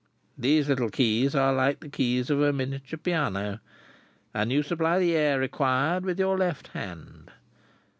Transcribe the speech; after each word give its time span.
These 0.35 0.67
little 0.67 0.89
keys 0.89 1.35
are 1.35 1.53
like 1.53 1.79
the 1.79 1.87
keys 1.87 2.31
of 2.31 2.41
a 2.41 2.51
miniature 2.51 2.97
piano, 2.97 3.59
and 4.33 4.51
you 4.51 4.63
supply 4.63 4.97
the 4.97 5.15
air 5.15 5.37
required 5.39 6.05
with 6.05 6.17
your 6.19 6.39
left 6.39 6.69
hand. 6.69 7.29